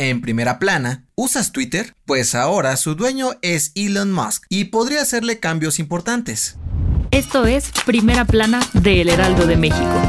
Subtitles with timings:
[0.00, 1.94] en primera plana, ¿usas Twitter?
[2.06, 6.56] Pues ahora su dueño es Elon Musk y podría hacerle cambios importantes.
[7.10, 10.00] Esto es Primera Plana de El Heraldo de México.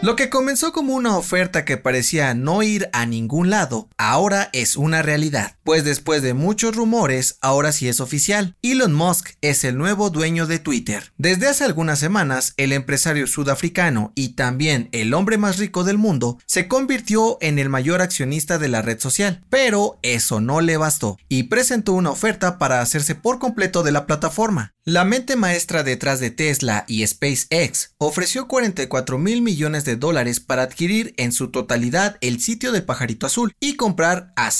[0.00, 4.76] Lo que comenzó como una oferta que parecía no ir a ningún lado, ahora es
[4.76, 8.56] una realidad, pues después de muchos rumores, ahora sí es oficial.
[8.62, 11.12] Elon Musk es el nuevo dueño de Twitter.
[11.18, 16.38] Desde hace algunas semanas, el empresario sudafricano y también el hombre más rico del mundo
[16.46, 21.18] se convirtió en el mayor accionista de la red social, pero eso no le bastó
[21.28, 24.72] y presentó una oferta para hacerse por completo de la plataforma.
[24.84, 30.62] La mente maestra detrás de Tesla y SpaceX ofreció 44 mil millones de dólares para
[30.62, 34.50] adquirir en su totalidad el sitio del pajarito azul y comprar a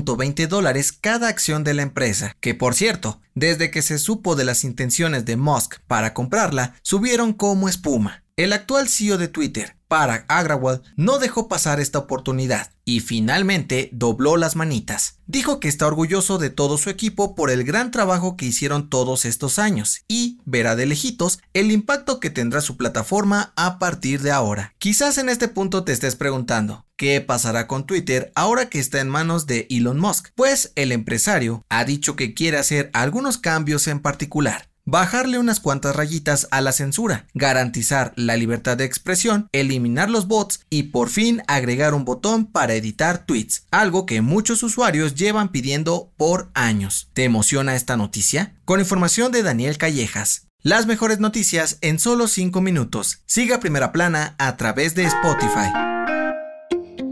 [0.00, 4.44] 54.20 dólares cada acción de la empresa, que por cierto, desde que se supo de
[4.44, 8.22] las intenciones de Musk para comprarla, subieron como espuma.
[8.36, 14.38] El actual CEO de Twitter, Parag Agrawal no dejó pasar esta oportunidad y finalmente dobló
[14.38, 15.18] las manitas.
[15.26, 19.26] Dijo que está orgulloso de todo su equipo por el gran trabajo que hicieron todos
[19.26, 24.30] estos años y verá de lejitos el impacto que tendrá su plataforma a partir de
[24.30, 24.74] ahora.
[24.78, 29.08] Quizás en este punto te estés preguntando, ¿qué pasará con Twitter ahora que está en
[29.08, 30.28] manos de Elon Musk?
[30.36, 35.94] Pues el empresario ha dicho que quiere hacer algunos cambios en particular bajarle unas cuantas
[35.94, 41.42] rayitas a la censura, garantizar la libertad de expresión, eliminar los bots y por fin
[41.46, 47.10] agregar un botón para editar tweets, algo que muchos usuarios llevan pidiendo por años.
[47.14, 48.54] ¿Te emociona esta noticia?
[48.64, 50.48] Con información de Daniel Callejas.
[50.62, 53.22] Las mejores noticias en solo 5 minutos.
[53.26, 55.91] Siga Primera Plana a través de Spotify.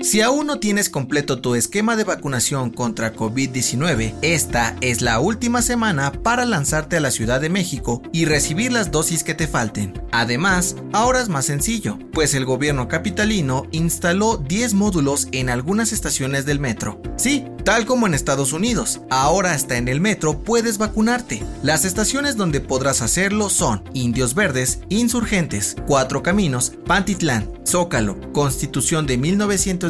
[0.03, 5.61] Si aún no tienes completo tu esquema de vacunación contra COVID-19, esta es la última
[5.61, 9.93] semana para lanzarte a la Ciudad de México y recibir las dosis que te falten.
[10.11, 16.47] Además, ahora es más sencillo, pues el gobierno capitalino instaló 10 módulos en algunas estaciones
[16.47, 17.03] del metro.
[17.17, 21.43] Sí, tal como en Estados Unidos, ahora hasta en el metro puedes vacunarte.
[21.62, 29.19] Las estaciones donde podrás hacerlo son Indios Verdes, Insurgentes, Cuatro Caminos, Pantitlán, Zócalo, Constitución de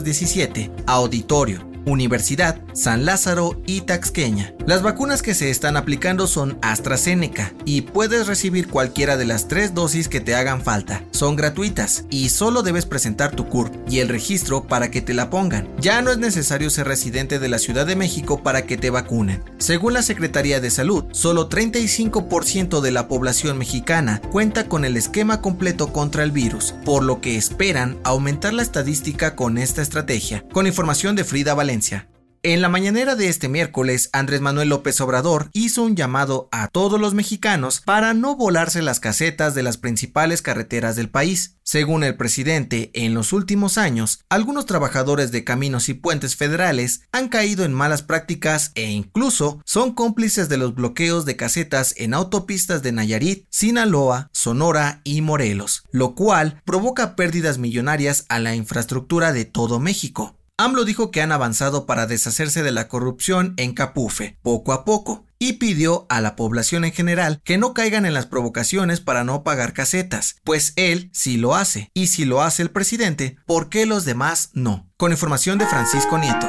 [0.00, 4.54] 1917, Auditorio, Universidad, San Lázaro y Taxqueña.
[4.66, 9.74] Las vacunas que se están aplicando son AstraZeneca y puedes recibir cualquiera de las tres
[9.74, 11.04] dosis que te hagan falta.
[11.10, 15.30] Son gratuitas y solo debes presentar tu CURP y el registro para que te la
[15.30, 15.68] pongan.
[15.80, 19.42] Ya no es necesario ser residente de la Ciudad de México para que te vacunen.
[19.58, 25.40] Según la Secretaría de Salud, solo 35% de la población mexicana cuenta con el esquema
[25.40, 30.44] completo contra el virus, por lo que esperan aumentar la estadística con esta estrategia.
[30.52, 32.08] Con información de Frida Valencia.
[32.42, 36.98] En la mañanera de este miércoles, Andrés Manuel López Obrador hizo un llamado a todos
[36.98, 41.58] los mexicanos para no volarse las casetas de las principales carreteras del país.
[41.64, 47.28] Según el presidente, en los últimos años, algunos trabajadores de caminos y puentes federales han
[47.28, 52.82] caído en malas prácticas e incluso son cómplices de los bloqueos de casetas en autopistas
[52.82, 59.44] de Nayarit, Sinaloa, Sonora y Morelos, lo cual provoca pérdidas millonarias a la infraestructura de
[59.44, 60.39] todo México.
[60.62, 65.24] AMLO dijo que han avanzado para deshacerse de la corrupción en Capufe, poco a poco,
[65.38, 69.42] y pidió a la población en general que no caigan en las provocaciones para no
[69.42, 73.86] pagar casetas, pues él sí lo hace, y si lo hace el presidente, ¿por qué
[73.86, 74.86] los demás no?
[74.98, 76.46] Con información de Francisco Nieto.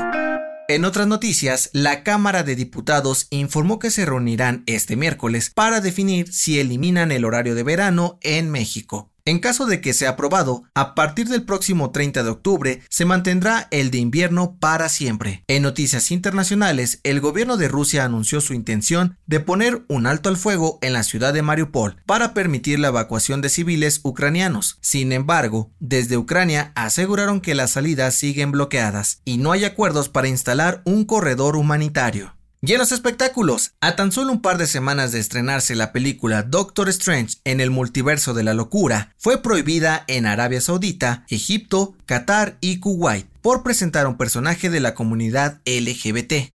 [0.67, 6.33] En otras noticias, la Cámara de Diputados informó que se reunirán este miércoles para definir
[6.33, 9.10] si eliminan el horario de verano en México.
[9.25, 13.67] En caso de que sea aprobado, a partir del próximo 30 de octubre se mantendrá
[13.71, 15.43] el de invierno para siempre.
[15.47, 20.37] En noticias internacionales, el gobierno de Rusia anunció su intención de poner un alto al
[20.37, 24.77] fuego en la ciudad de Mariupol para permitir la evacuación de civiles ucranianos.
[24.81, 30.27] Sin embargo, desde Ucrania aseguraron que las salidas siguen bloqueadas y no hay acuerdos para
[30.27, 32.40] instalar un corredor humanitario.
[32.63, 36.43] Y en los espectáculos, a tan solo un par de semanas de estrenarse la película
[36.43, 42.57] Doctor Strange en el multiverso de la locura, fue prohibida en Arabia Saudita, Egipto, Qatar
[42.61, 46.51] y Kuwait por presentar a un personaje de la comunidad LGBT.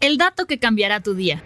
[0.00, 1.42] El dato que cambiará tu día.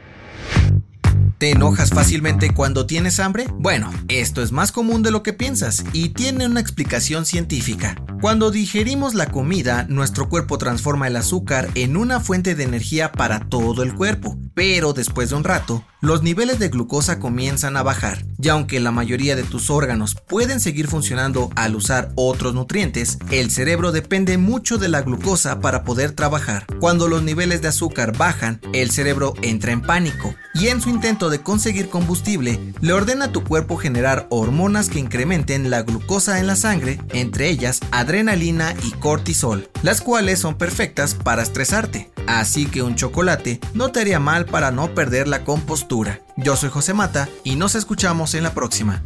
[1.38, 3.49] ¿Te enojas fácilmente cuando tienes hambre?
[3.58, 7.96] Bueno, esto es más común de lo que piensas y tiene una explicación científica.
[8.24, 13.50] Cuando digerimos la comida, nuestro cuerpo transforma el azúcar en una fuente de energía para
[13.50, 18.24] todo el cuerpo, pero después de un rato, los niveles de glucosa comienzan a bajar,
[18.38, 23.50] y aunque la mayoría de tus órganos pueden seguir funcionando al usar otros nutrientes, el
[23.50, 26.66] cerebro depende mucho de la glucosa para poder trabajar.
[26.80, 31.30] Cuando los niveles de azúcar bajan, el cerebro entra en pánico, y en su intento
[31.30, 36.46] de conseguir combustible, le ordena a tu cuerpo generar hormonas que incrementen la glucosa en
[36.46, 37.80] la sangre, entre ellas
[38.14, 42.11] adrenalina y cortisol, las cuales son perfectas para estresarte.
[42.28, 46.20] Así que un chocolate no te haría mal para no perder la compostura.
[46.37, 49.02] Yo soy José Mata y nos escuchamos en la próxima.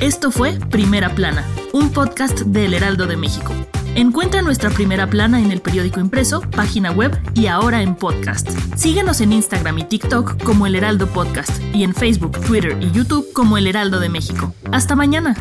[0.00, 3.54] Esto fue Primera Plana, un podcast del Heraldo de México.
[3.94, 8.48] Encuentra nuestra primera plana en el periódico impreso, página web y ahora en podcast.
[8.76, 13.32] Síguenos en Instagram y TikTok como El Heraldo Podcast y en Facebook, Twitter y YouTube
[13.32, 14.52] como El Heraldo de México.
[14.72, 15.36] Hasta mañana.